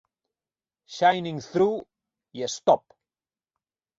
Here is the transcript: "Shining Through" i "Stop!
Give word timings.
"Shining 0.93 1.37
Through" 1.49 1.83
i 2.39 2.47
"Stop! 2.53 2.97